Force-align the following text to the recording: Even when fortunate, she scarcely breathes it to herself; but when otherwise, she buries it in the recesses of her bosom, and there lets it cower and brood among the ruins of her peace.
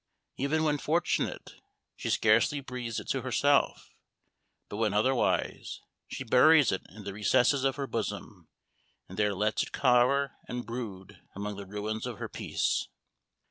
Even 0.37 0.63
when 0.63 0.79
fortunate, 0.79 1.61
she 1.95 2.09
scarcely 2.09 2.59
breathes 2.59 2.99
it 2.99 3.07
to 3.09 3.21
herself; 3.21 3.93
but 4.67 4.77
when 4.77 4.95
otherwise, 4.95 5.79
she 6.07 6.23
buries 6.23 6.71
it 6.71 6.81
in 6.89 7.03
the 7.03 7.13
recesses 7.13 7.63
of 7.63 7.75
her 7.75 7.85
bosom, 7.85 8.47
and 9.07 9.19
there 9.19 9.35
lets 9.35 9.61
it 9.61 9.71
cower 9.71 10.37
and 10.47 10.65
brood 10.65 11.21
among 11.35 11.55
the 11.55 11.67
ruins 11.67 12.07
of 12.07 12.17
her 12.17 12.27
peace. 12.27 12.87